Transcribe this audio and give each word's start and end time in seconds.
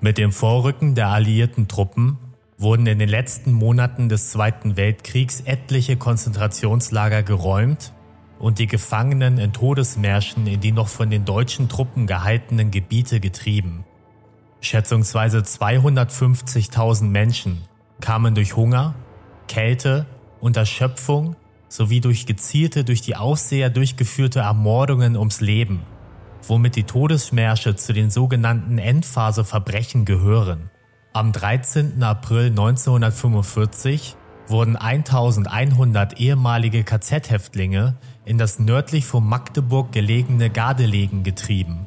Mit 0.00 0.16
dem 0.16 0.30
Vorrücken 0.30 0.94
der 0.94 1.08
alliierten 1.08 1.66
Truppen 1.66 2.18
wurden 2.56 2.86
in 2.86 3.00
den 3.00 3.08
letzten 3.08 3.52
Monaten 3.52 4.08
des 4.08 4.30
Zweiten 4.30 4.76
Weltkriegs 4.76 5.40
etliche 5.40 5.96
Konzentrationslager 5.96 7.24
geräumt 7.24 7.92
und 8.38 8.60
die 8.60 8.68
Gefangenen 8.68 9.38
in 9.38 9.52
Todesmärschen 9.52 10.46
in 10.46 10.60
die 10.60 10.70
noch 10.70 10.86
von 10.86 11.10
den 11.10 11.24
deutschen 11.24 11.68
Truppen 11.68 12.06
gehaltenen 12.06 12.70
Gebiete 12.70 13.18
getrieben. 13.18 13.84
Schätzungsweise 14.60 15.38
250.000 15.38 17.04
Menschen 17.04 17.62
kamen 18.00 18.36
durch 18.36 18.54
Hunger, 18.54 18.94
Kälte 19.48 20.06
und 20.40 20.56
Erschöpfung 20.56 21.34
sowie 21.68 22.00
durch 22.00 22.24
gezielte 22.24 22.84
durch 22.84 23.00
die 23.00 23.16
Aufseher 23.16 23.68
durchgeführte 23.68 24.40
Ermordungen 24.40 25.16
ums 25.16 25.40
Leben 25.40 25.80
womit 26.46 26.76
die 26.76 26.84
Todesmärsche 26.84 27.76
zu 27.76 27.92
den 27.92 28.10
sogenannten 28.10 28.78
Endphase-Verbrechen 28.78 30.04
gehören. 30.04 30.70
Am 31.12 31.32
13. 31.32 32.02
April 32.02 32.46
1945 32.46 34.16
wurden 34.46 34.76
1100 34.76 36.20
ehemalige 36.20 36.84
KZ-Häftlinge 36.84 37.96
in 38.24 38.38
das 38.38 38.58
nördlich 38.58 39.04
von 39.06 39.26
Magdeburg 39.26 39.92
gelegene 39.92 40.50
Gardelegen 40.50 41.22
getrieben, 41.22 41.86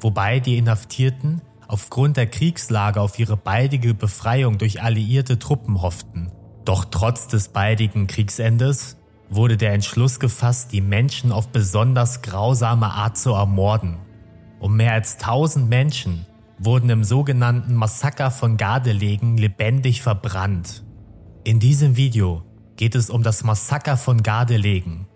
wobei 0.00 0.40
die 0.40 0.56
Inhaftierten 0.58 1.40
aufgrund 1.68 2.16
der 2.16 2.26
Kriegslage 2.26 3.00
auf 3.00 3.18
ihre 3.18 3.36
baldige 3.36 3.94
Befreiung 3.94 4.58
durch 4.58 4.82
alliierte 4.82 5.38
Truppen 5.38 5.82
hofften. 5.82 6.30
Doch 6.64 6.84
trotz 6.84 7.28
des 7.28 7.48
baldigen 7.48 8.06
Kriegsendes 8.06 8.96
wurde 9.30 9.56
der 9.56 9.72
Entschluss 9.72 10.18
gefasst, 10.18 10.72
die 10.72 10.80
Menschen 10.80 11.32
auf 11.32 11.48
besonders 11.48 12.20
grausame 12.20 12.90
Art 12.90 13.16
zu 13.16 13.30
ermorden. 13.30 13.96
Um 14.58 14.76
mehr 14.76 14.92
als 14.92 15.14
1000 15.14 15.68
Menschen 15.68 16.26
wurden 16.58 16.90
im 16.90 17.04
sogenannten 17.04 17.74
Massaker 17.74 18.30
von 18.30 18.56
Gardelegen 18.56 19.38
lebendig 19.38 20.02
verbrannt. 20.02 20.82
In 21.44 21.60
diesem 21.60 21.96
Video 21.96 22.42
geht 22.76 22.94
es 22.94 23.08
um 23.08 23.22
das 23.22 23.44
Massaker 23.44 23.96
von 23.96 24.22
Gardelegen, 24.22 25.06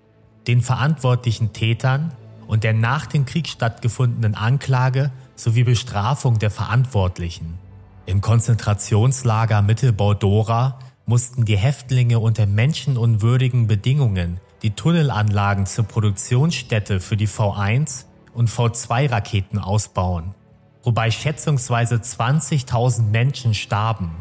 den 0.46 0.62
verantwortlichen 0.62 1.52
Tätern 1.52 2.12
und 2.46 2.64
der 2.64 2.72
nach 2.72 3.06
dem 3.06 3.27
Krieg 3.27 3.48
stattgefundenen 3.48 4.34
Anklage 4.34 5.11
sowie 5.34 5.64
Bestrafung 5.64 6.39
der 6.39 6.50
Verantwortlichen. 6.50 7.58
Im 8.06 8.20
Konzentrationslager 8.20 9.62
Mittelbau-Dora 9.62 10.78
mussten 11.06 11.44
die 11.44 11.56
Häftlinge 11.56 12.19
unter 12.19 12.47
menschenunwürdigen 12.47 13.66
Bedingungen 13.66 14.41
die 14.62 14.70
Tunnelanlagen 14.70 15.66
zur 15.66 15.84
Produktionsstätte 15.84 17.00
für 17.00 17.16
die 17.16 17.28
V1 17.28 18.06
und 18.33 18.48
V2 18.48 19.11
Raketen 19.11 19.58
ausbauen, 19.58 20.34
wobei 20.83 21.11
schätzungsweise 21.11 21.96
20.000 21.96 23.02
Menschen 23.02 23.52
starben, 23.52 24.12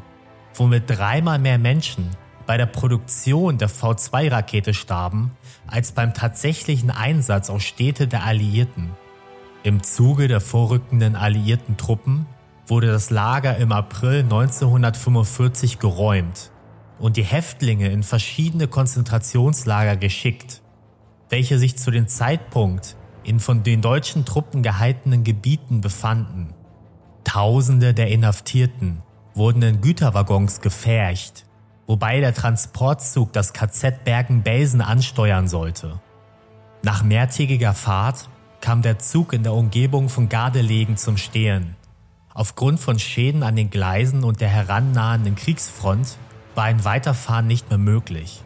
womit 0.53 0.83
dreimal 0.87 1.39
mehr 1.39 1.57
Menschen 1.57 2.09
bei 2.45 2.57
der 2.57 2.65
Produktion 2.65 3.57
der 3.57 3.69
V2 3.69 4.29
Rakete 4.29 4.73
starben 4.73 5.31
als 5.65 5.93
beim 5.93 6.13
tatsächlichen 6.13 6.91
Einsatz 6.91 7.49
aus 7.49 7.63
Städte 7.63 8.07
der 8.07 8.25
Alliierten. 8.25 8.91
Im 9.63 9.81
Zuge 9.81 10.27
der 10.27 10.41
vorrückenden 10.41 11.15
alliierten 11.15 11.77
Truppen 11.77 12.25
wurde 12.67 12.87
das 12.87 13.09
Lager 13.09 13.55
im 13.55 13.71
April 13.71 14.23
1945 14.23 15.79
geräumt 15.79 16.51
und 16.99 17.17
die 17.17 17.23
Häftlinge 17.23 17.89
in 17.89 18.03
verschiedene 18.03 18.67
Konzentrationslager 18.67 19.97
geschickt, 19.97 20.61
welche 21.29 21.57
sich 21.57 21.77
zu 21.77 21.91
dem 21.91 22.07
Zeitpunkt 22.07 22.95
in 23.23 23.39
von 23.39 23.63
den 23.63 23.81
deutschen 23.81 24.25
Truppen 24.25 24.63
gehaltenen 24.63 25.23
Gebieten 25.23 25.81
befanden. 25.81 26.53
Tausende 27.23 27.93
der 27.93 28.09
Inhaftierten 28.09 29.01
wurden 29.33 29.61
in 29.63 29.81
Güterwaggons 29.81 30.61
gefercht, 30.61 31.45
wobei 31.87 32.19
der 32.19 32.33
Transportzug 32.33 33.33
das 33.33 33.53
KZ 33.53 34.03
Bergen-Belsen 34.03 34.81
ansteuern 34.81 35.47
sollte. 35.47 36.01
Nach 36.83 37.03
mehrtägiger 37.03 37.73
Fahrt 37.73 38.29
kam 38.59 38.81
der 38.81 38.99
Zug 38.99 39.33
in 39.33 39.43
der 39.43 39.53
Umgebung 39.53 40.09
von 40.09 40.29
Gardelegen 40.29 40.97
zum 40.97 41.17
Stehen. 41.17 41.75
Aufgrund 42.33 42.79
von 42.79 42.99
Schäden 42.99 43.43
an 43.43 43.55
den 43.55 43.69
Gleisen 43.69 44.23
und 44.23 44.41
der 44.41 44.49
herannahenden 44.49 45.35
Kriegsfront 45.35 46.17
war 46.55 46.65
ein 46.65 46.85
Weiterfahren 46.85 47.47
nicht 47.47 47.69
mehr 47.69 47.79
möglich. 47.79 48.41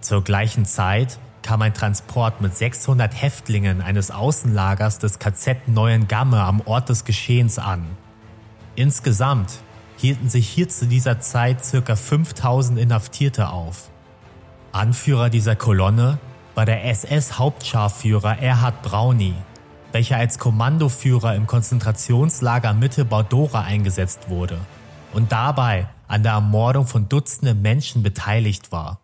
Zur 0.00 0.22
gleichen 0.22 0.64
Zeit 0.64 1.18
kam 1.42 1.62
ein 1.62 1.74
Transport 1.74 2.40
mit 2.40 2.56
600 2.56 3.20
Häftlingen 3.20 3.80
eines 3.80 4.10
Außenlagers 4.10 4.98
des 4.98 5.18
KZ 5.18 5.68
Neuengamme 5.68 6.40
am 6.40 6.60
Ort 6.60 6.88
des 6.88 7.04
Geschehens 7.04 7.58
an. 7.58 7.86
Insgesamt 8.74 9.52
hielten 9.96 10.28
sich 10.28 10.48
hier 10.48 10.68
zu 10.68 10.86
dieser 10.86 11.20
Zeit 11.20 11.58
ca. 11.84 11.96
5000 11.96 12.78
Inhaftierte 12.78 13.48
auf. 13.48 13.90
Anführer 14.72 15.30
dieser 15.30 15.56
Kolonne 15.56 16.18
war 16.54 16.66
der 16.66 16.84
SS-Hauptscharführer 16.84 18.38
Erhard 18.38 18.82
Brauny, 18.82 19.34
welcher 19.92 20.16
als 20.16 20.38
Kommandoführer 20.38 21.34
im 21.34 21.46
Konzentrationslager 21.46 22.74
Mitte 22.74 23.04
Bordora 23.04 23.62
eingesetzt 23.62 24.28
wurde 24.28 24.58
und 25.12 25.32
dabei 25.32 25.88
an 26.08 26.22
der 26.22 26.32
Ermordung 26.32 26.86
von 26.86 27.08
Dutzenden 27.08 27.62
Menschen 27.62 28.02
beteiligt 28.02 28.72
war. 28.72 29.00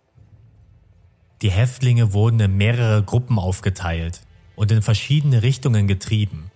Die 1.42 1.50
Häftlinge 1.50 2.14
wurden 2.14 2.40
in 2.40 2.56
mehrere 2.56 3.02
Gruppen 3.02 3.38
aufgeteilt 3.38 4.22
und 4.56 4.72
in 4.72 4.80
verschiedene 4.80 5.42
Richtungen 5.42 5.86
getrieben, 5.86 6.50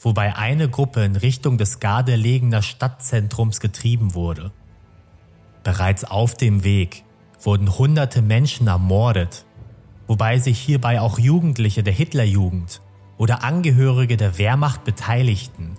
wobei 0.00 0.36
eine 0.36 0.68
Gruppe 0.68 1.02
in 1.04 1.16
Richtung 1.16 1.56
des 1.56 1.80
Gardelegener 1.80 2.60
Stadtzentrums 2.62 3.60
getrieben 3.60 4.14
wurde. 4.14 4.52
Bereits 5.64 6.04
auf 6.04 6.34
dem 6.34 6.62
Weg 6.64 7.04
wurden 7.40 7.78
hunderte 7.78 8.20
Menschen 8.20 8.66
ermordet, 8.66 9.46
wobei 10.06 10.38
sich 10.38 10.58
hierbei 10.58 11.00
auch 11.00 11.18
Jugendliche 11.18 11.82
der 11.82 11.94
Hitlerjugend 11.94 12.82
oder 13.16 13.42
Angehörige 13.42 14.18
der 14.18 14.36
Wehrmacht 14.36 14.84
beteiligten 14.84 15.78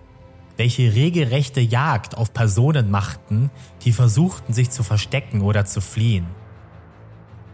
welche 0.60 0.94
regelrechte 0.94 1.62
Jagd 1.62 2.18
auf 2.18 2.34
Personen 2.34 2.92
machten, 2.92 3.50
die 3.86 3.94
versuchten 3.94 4.52
sich 4.52 4.70
zu 4.72 4.84
verstecken 4.84 5.40
oder 5.40 5.64
zu 5.64 5.80
fliehen. 5.80 6.28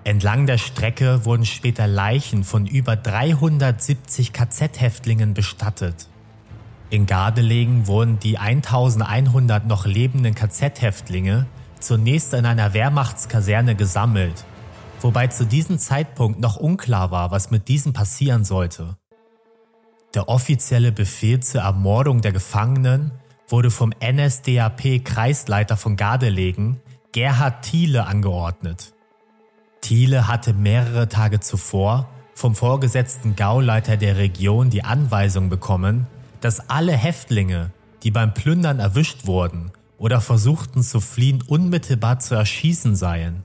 Entlang 0.03 0.47
der 0.47 0.57
Strecke 0.57 1.23
wurden 1.23 1.45
später 1.45 1.85
Leichen 1.85 2.43
von 2.43 2.65
über 2.65 2.95
370 2.95 4.33
KZ-Häftlingen 4.33 5.35
bestattet. 5.35 6.09
In 6.89 7.05
Gardelegen 7.05 7.85
wurden 7.85 8.17
die 8.17 8.39
1100 8.39 9.67
noch 9.67 9.85
lebenden 9.85 10.33
KZ-Häftlinge 10.33 11.45
zunächst 11.79 12.33
in 12.33 12.47
einer 12.47 12.73
Wehrmachtskaserne 12.73 13.75
gesammelt, 13.75 14.45
wobei 15.01 15.27
zu 15.27 15.45
diesem 15.45 15.77
Zeitpunkt 15.77 16.39
noch 16.39 16.55
unklar 16.55 17.11
war, 17.11 17.29
was 17.29 17.51
mit 17.51 17.67
diesen 17.67 17.93
passieren 17.93 18.45
sollte. 18.45 18.97
Der 20.15 20.29
offizielle 20.29 20.93
Befehl 20.93 21.41
zur 21.41 21.61
Ermordung 21.61 22.21
der 22.21 22.31
Gefangenen 22.31 23.11
wurde 23.49 23.69
vom 23.69 23.93
NSDAP-Kreisleiter 24.01 25.75
von 25.75 25.97
Gardelegen, 25.97 26.79
Gerhard 27.11 27.63
Thiele, 27.63 28.07
angeordnet. 28.07 28.93
Thiele 29.81 30.29
hatte 30.29 30.53
mehrere 30.53 31.09
Tage 31.09 31.41
zuvor 31.41 32.09
vom 32.33 32.55
vorgesetzten 32.55 33.35
Gauleiter 33.35 33.97
der 33.97 34.17
Region 34.17 34.69
die 34.69 34.85
Anweisung 34.85 35.49
bekommen, 35.49 36.07
dass 36.39 36.69
alle 36.69 36.93
Häftlinge, 36.93 37.71
die 38.03 38.11
beim 38.11 38.33
Plündern 38.33 38.79
erwischt 38.79 39.27
wurden 39.27 39.71
oder 39.97 40.21
versuchten 40.21 40.81
zu 40.81 41.01
fliehen, 41.01 41.41
unmittelbar 41.45 42.19
zu 42.19 42.35
erschießen 42.35 42.95
seien. 42.95 43.43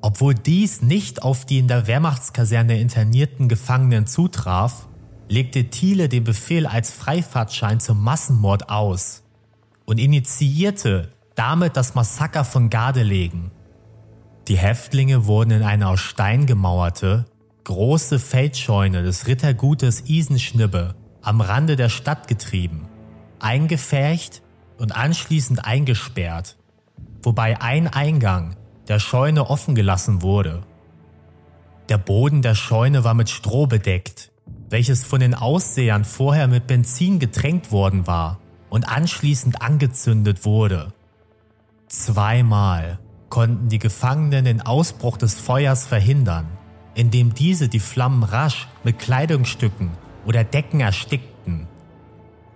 Obwohl 0.00 0.34
dies 0.34 0.82
nicht 0.82 1.22
auf 1.22 1.46
die 1.46 1.58
in 1.58 1.68
der 1.68 1.86
Wehrmachtskaserne 1.86 2.80
internierten 2.80 3.48
Gefangenen 3.48 4.06
zutraf, 4.08 4.88
legte 5.28 5.64
Thiele 5.64 6.08
den 6.08 6.24
Befehl 6.24 6.66
als 6.66 6.90
Freifahrtschein 6.90 7.80
zum 7.80 8.02
Massenmord 8.02 8.68
aus 8.68 9.22
und 9.84 9.98
initiierte 9.98 11.10
damit 11.34 11.76
das 11.76 11.94
Massaker 11.94 12.44
von 12.44 12.70
Gardelegen. 12.70 13.50
Die 14.48 14.58
Häftlinge 14.58 15.26
wurden 15.26 15.50
in 15.50 15.62
eine 15.62 15.88
aus 15.88 16.00
Stein 16.00 16.46
gemauerte, 16.46 17.24
große 17.64 18.18
Feldscheune 18.18 19.02
des 19.02 19.26
Rittergutes 19.26 20.02
Isenschnibbe 20.02 20.94
am 21.22 21.40
Rande 21.40 21.76
der 21.76 21.88
Stadt 21.88 22.28
getrieben, 22.28 22.86
eingefärcht 23.40 24.42
und 24.78 24.94
anschließend 24.94 25.64
eingesperrt, 25.64 26.56
wobei 27.22 27.60
ein 27.60 27.88
Eingang 27.88 28.56
der 28.86 29.00
Scheune 29.00 29.48
offen 29.48 29.74
gelassen 29.74 30.20
wurde. 30.20 30.62
Der 31.88 31.98
Boden 31.98 32.42
der 32.42 32.54
Scheune 32.54 33.02
war 33.02 33.14
mit 33.14 33.30
Stroh 33.30 33.66
bedeckt 33.66 34.30
welches 34.70 35.04
von 35.04 35.20
den 35.20 35.34
Aussehern 35.34 36.04
vorher 36.04 36.48
mit 36.48 36.66
Benzin 36.66 37.18
getränkt 37.18 37.72
worden 37.72 38.06
war 38.06 38.38
und 38.70 38.88
anschließend 38.88 39.62
angezündet 39.62 40.44
wurde. 40.44 40.92
Zweimal 41.88 42.98
konnten 43.28 43.68
die 43.68 43.78
Gefangenen 43.78 44.44
den 44.44 44.60
Ausbruch 44.60 45.16
des 45.16 45.34
Feuers 45.34 45.86
verhindern, 45.86 46.46
indem 46.94 47.34
diese 47.34 47.68
die 47.68 47.80
Flammen 47.80 48.22
rasch 48.22 48.68
mit 48.84 48.98
Kleidungsstücken 48.98 49.90
oder 50.24 50.44
Decken 50.44 50.80
erstickten. 50.80 51.68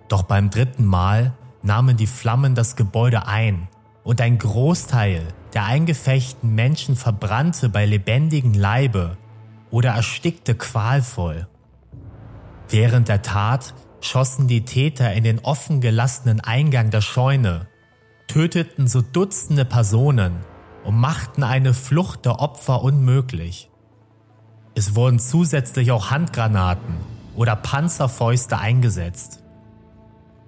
Doch 0.07 0.23
beim 0.23 0.49
dritten 0.49 0.85
Mal 0.85 1.33
nahmen 1.61 1.97
die 1.97 2.07
Flammen 2.07 2.55
das 2.55 2.75
Gebäude 2.75 3.27
ein 3.27 3.67
und 4.03 4.21
ein 4.21 4.37
Großteil 4.37 5.27
der 5.53 5.65
eingefechten 5.65 6.53
Menschen 6.53 6.95
verbrannte 6.95 7.69
bei 7.69 7.85
lebendigem 7.85 8.53
Leibe 8.53 9.17
oder 9.71 9.91
erstickte 9.91 10.55
qualvoll. 10.55 11.47
Während 12.69 13.07
der 13.07 13.23
Tat 13.23 13.73
schossen 13.99 14.47
die 14.47 14.63
Täter 14.63 15.11
in 15.13 15.23
den 15.23 15.39
offen 15.39 15.81
gelassenen 15.81 16.39
Eingang 16.39 16.91
der 16.91 17.01
Scheune, 17.01 17.67
töteten 18.27 18.87
so 18.87 19.01
Dutzende 19.01 19.65
Personen 19.65 20.37
und 20.83 20.95
machten 20.95 21.43
eine 21.43 21.73
Flucht 21.73 22.25
der 22.25 22.39
Opfer 22.39 22.83
unmöglich. 22.83 23.69
Es 24.75 24.95
wurden 24.95 25.17
zusätzlich 25.19 25.91
auch 25.91 26.11
Handgranaten 26.11 26.93
oder 27.35 27.55
Panzerfäuste 27.55 28.59
eingesetzt. 28.59 29.43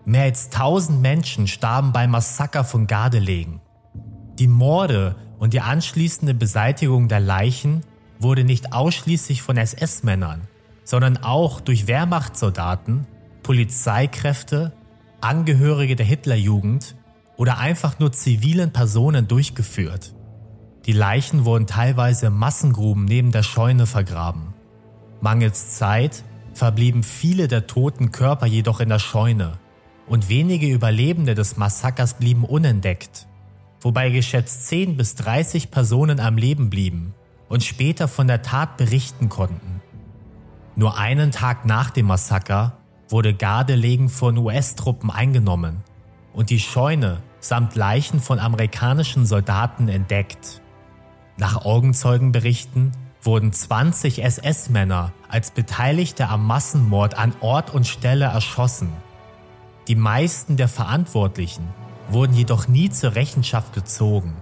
Mehr 0.06 0.24
als 0.24 0.50
tausend 0.50 1.02
Menschen 1.02 1.48
starben 1.48 1.92
beim 1.92 2.12
Massaker 2.12 2.64
von 2.64 2.86
Gardelegen. 2.86 3.62
Die 4.38 4.48
Morde 4.48 5.16
und 5.40 5.54
die 5.54 5.62
anschließende 5.62 6.34
Beseitigung 6.34 7.08
der 7.08 7.20
Leichen 7.20 7.84
wurde 8.20 8.44
nicht 8.44 8.74
ausschließlich 8.74 9.42
von 9.42 9.58
SS-Männern, 9.58 10.48
sondern 10.84 11.18
auch 11.18 11.62
durch 11.62 11.88
Wehrmachtssoldaten, 11.88 13.08
Polizeikräfte, 13.44 14.74
Angehörige 15.22 15.96
der 15.96 16.06
Hitlerjugend 16.06 16.96
oder 17.38 17.60
einfach 17.60 18.00
nur 18.00 18.12
zivilen 18.12 18.74
Personen 18.74 19.28
durchgeführt. 19.28 20.14
Die 20.86 20.94
Leichen 20.94 21.46
wurden 21.46 21.68
teilweise 21.68 22.28
in 22.28 22.34
Massengruben 22.34 23.06
neben 23.06 23.32
der 23.32 23.44
Scheune 23.44 23.86
vergraben. 23.86 24.54
Mangels 25.22 25.76
Zeit 25.76 26.24
verblieben 26.54 27.04
viele 27.04 27.48
der 27.48 27.68
toten 27.68 28.12
Körper 28.12 28.48
jedoch 28.48 28.80
in 28.80 28.90
der 28.90 29.00
Scheune 29.00 29.60
und 30.08 30.28
wenige 30.28 30.68
Überlebende 30.68 31.36
des 31.36 31.58
Massakers 31.58 32.16
blieben 32.16 32.44
unentdeckt, 32.44 33.28
wobei 33.80 34.10
geschätzt 34.10 34.68
10 34.68 34.98
bis 34.98 35.16
30 35.16 35.72
Personen 35.72 36.20
am 36.20 36.38
Leben 36.38 36.70
blieben 36.70 37.14
und 37.48 37.64
später 37.64 38.08
von 38.08 38.28
der 38.28 38.42
Tat 38.42 38.78
berichten 38.78 39.30
konnten. 39.30 39.81
Nur 40.76 40.98
einen 40.98 41.32
Tag 41.32 41.66
nach 41.66 41.90
dem 41.90 42.08
Massaker 42.08 42.78
wurde 43.10 43.34
Gardelegen 43.34 44.08
von 44.08 44.38
US-Truppen 44.38 45.12
eingenommen 45.12 45.84
und 46.34 46.50
die 46.50 46.60
Scheune 46.60 47.22
samt 47.42 47.76
Leichen 47.76 48.22
von 48.22 48.40
amerikanischen 48.40 49.26
Soldaten 49.26 49.90
entdeckt. 49.90 50.62
Nach 51.38 51.66
Augenzeugenberichten 51.66 52.94
wurden 53.22 53.52
20 53.52 54.24
SS-Männer 54.24 55.12
als 55.28 55.52
Beteiligte 55.52 56.30
am 56.30 56.48
Massenmord 56.48 57.18
an 57.18 57.34
Ort 57.42 57.74
und 57.74 57.86
Stelle 57.86 58.26
erschossen. 58.26 58.90
Die 59.90 59.96
meisten 59.96 60.56
der 60.56 60.70
Verantwortlichen 60.70 61.68
wurden 62.10 62.34
jedoch 62.34 62.68
nie 62.68 62.90
zur 62.90 63.16
Rechenschaft 63.16 63.74
gezogen. 63.74 64.36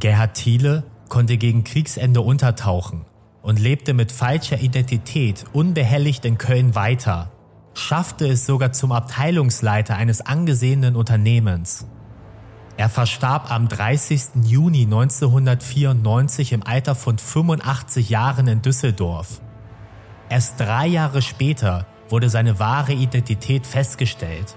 Gerhard 0.00 0.34
Thiele 0.34 0.82
konnte 1.08 1.36
gegen 1.36 1.62
Kriegsende 1.62 2.20
untertauchen 2.20 3.04
und 3.46 3.60
lebte 3.60 3.94
mit 3.94 4.10
falscher 4.10 4.58
Identität 4.58 5.44
unbehelligt 5.52 6.24
in 6.24 6.36
Köln 6.36 6.74
weiter, 6.74 7.30
schaffte 7.74 8.26
es 8.26 8.44
sogar 8.44 8.72
zum 8.72 8.90
Abteilungsleiter 8.90 9.94
eines 9.94 10.20
angesehenen 10.20 10.96
Unternehmens. 10.96 11.86
Er 12.76 12.88
verstarb 12.88 13.52
am 13.52 13.68
30. 13.68 14.42
Juni 14.42 14.82
1994 14.82 16.54
im 16.54 16.66
Alter 16.66 16.96
von 16.96 17.18
85 17.18 18.10
Jahren 18.10 18.48
in 18.48 18.62
Düsseldorf. 18.62 19.40
Erst 20.28 20.58
drei 20.58 20.88
Jahre 20.88 21.22
später 21.22 21.86
wurde 22.08 22.28
seine 22.28 22.58
wahre 22.58 22.94
Identität 22.94 23.64
festgestellt. 23.64 24.56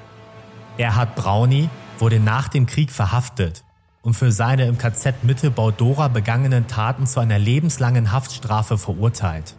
Erhard 0.80 1.16
Brownie 1.16 1.70
wurde 2.00 2.20
nach 2.20 2.48
dem 2.48 2.66
Krieg 2.66 2.90
verhaftet 2.90 3.64
und 4.02 4.14
für 4.14 4.32
seine 4.32 4.66
im 4.66 4.78
KZ 4.78 5.24
Mittelbau-Dora 5.24 6.08
begangenen 6.08 6.68
Taten 6.68 7.06
zu 7.06 7.20
einer 7.20 7.40
lebenslangen 7.40 8.12
Haftstrafe 8.12 8.78
verurteilt. 8.78 9.56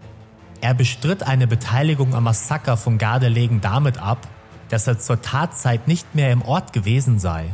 Er 0.63 0.75
bestritt 0.75 1.23
eine 1.23 1.47
Beteiligung 1.47 2.15
am 2.15 2.25
Massaker 2.25 2.77
von 2.77 2.99
Gardelegen 2.99 3.61
damit 3.61 3.99
ab, 3.99 4.27
dass 4.69 4.87
er 4.87 4.99
zur 4.99 5.21
Tatzeit 5.21 5.89
nicht 5.89 6.15
mehr 6.15 6.33
im 6.33 6.43
Ort 6.43 6.73
gewesen 6.73 7.19
sei. 7.19 7.47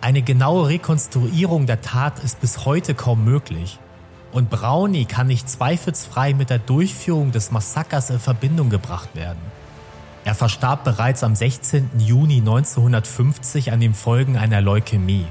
Eine 0.00 0.22
genaue 0.22 0.68
Rekonstruierung 0.68 1.66
der 1.66 1.80
Tat 1.80 2.18
ist 2.22 2.40
bis 2.40 2.64
heute 2.64 2.94
kaum 2.94 3.24
möglich. 3.24 3.78
Und 4.32 4.50
Brownie 4.50 5.04
kann 5.04 5.28
nicht 5.28 5.48
zweifelsfrei 5.48 6.34
mit 6.34 6.50
der 6.50 6.58
Durchführung 6.58 7.30
des 7.30 7.52
Massakers 7.52 8.10
in 8.10 8.18
Verbindung 8.18 8.68
gebracht 8.68 9.10
werden. 9.14 9.38
Er 10.24 10.34
verstarb 10.34 10.84
bereits 10.84 11.22
am 11.22 11.34
16. 11.34 11.90
Juni 11.98 12.38
1950 12.38 13.72
an 13.72 13.80
den 13.80 13.94
Folgen 13.94 14.36
einer 14.36 14.60
Leukämie. 14.60 15.26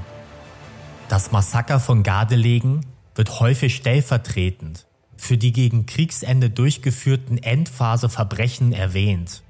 Das 1.08 1.32
Massaker 1.32 1.80
von 1.80 2.02
Gardelegen 2.02 2.86
wird 3.14 3.38
häufig 3.40 3.76
stellvertretend 3.76 4.86
für 5.16 5.36
die 5.36 5.52
gegen 5.52 5.86
Kriegsende 5.86 6.50
durchgeführten 6.50 7.38
Endphase-Verbrechen 7.38 8.72
erwähnt 8.72 9.42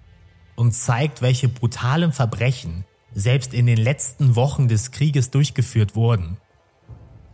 und 0.56 0.72
zeigt, 0.72 1.22
welche 1.22 1.48
brutalen 1.48 2.12
Verbrechen 2.12 2.84
selbst 3.14 3.54
in 3.54 3.66
den 3.66 3.78
letzten 3.78 4.36
Wochen 4.36 4.68
des 4.68 4.90
Krieges 4.90 5.30
durchgeführt 5.30 5.94
wurden. 5.94 6.36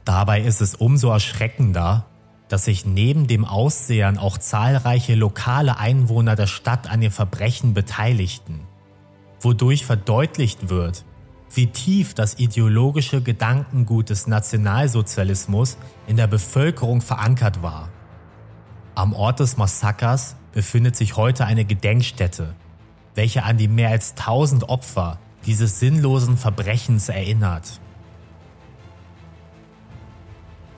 Dabei 0.04 0.42
ist 0.42 0.60
es 0.60 0.74
umso 0.74 1.10
erschreckender, 1.10 2.06
dass 2.48 2.66
sich 2.66 2.84
neben 2.84 3.26
dem 3.26 3.44
Aussehern 3.44 4.18
auch 4.18 4.36
zahlreiche 4.36 5.14
lokale 5.14 5.78
Einwohner 5.78 6.36
der 6.36 6.46
Stadt 6.46 6.90
an 6.90 7.00
den 7.00 7.10
Verbrechen 7.10 7.74
beteiligten, 7.74 8.60
wodurch 9.40 9.86
verdeutlicht 9.86 10.68
wird, 10.68 11.04
wie 11.52 11.66
tief 11.66 12.14
das 12.14 12.38
ideologische 12.38 13.22
Gedankengut 13.22 14.10
des 14.10 14.26
Nationalsozialismus 14.26 15.76
in 16.06 16.16
der 16.16 16.26
Bevölkerung 16.26 17.00
verankert 17.00 17.62
war. 17.62 17.88
Am 18.94 19.12
Ort 19.12 19.40
des 19.40 19.56
Massakers 19.56 20.36
befindet 20.52 20.96
sich 20.96 21.16
heute 21.16 21.44
eine 21.46 21.64
Gedenkstätte, 21.64 22.54
welche 23.14 23.44
an 23.44 23.56
die 23.56 23.68
mehr 23.68 23.90
als 23.90 24.10
1000 24.12 24.68
Opfer 24.68 25.18
dieses 25.46 25.80
sinnlosen 25.80 26.36
Verbrechens 26.36 27.08
erinnert. 27.08 27.80